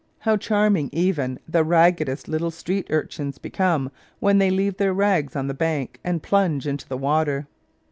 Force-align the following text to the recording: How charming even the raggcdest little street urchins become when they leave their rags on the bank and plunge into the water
How 0.21 0.35
charming 0.35 0.89
even 0.91 1.37
the 1.47 1.63
raggcdest 1.63 2.27
little 2.27 2.49
street 2.49 2.87
urchins 2.89 3.37
become 3.37 3.91
when 4.19 4.39
they 4.39 4.49
leave 4.49 4.77
their 4.77 4.95
rags 4.95 5.35
on 5.35 5.45
the 5.45 5.53
bank 5.53 5.99
and 6.03 6.23
plunge 6.23 6.65
into 6.65 6.87
the 6.89 6.97
water 6.97 7.45